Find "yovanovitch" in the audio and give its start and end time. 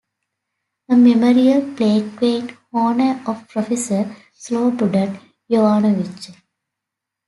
5.47-6.31